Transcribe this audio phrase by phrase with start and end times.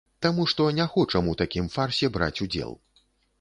[0.25, 2.73] Таму што не хочам у такім фарсе браць удзел.